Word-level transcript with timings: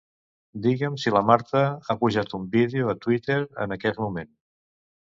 Digue'm 0.63 0.95
si 1.03 1.13
la 1.17 1.21
Marta 1.31 1.61
ha 1.95 1.99
pujat 2.01 2.35
un 2.41 2.49
vídeo 2.57 2.91
a 2.95 2.99
Twitter 3.07 3.39
en 3.67 3.79
aquest 3.79 4.07
moment. 4.07 4.35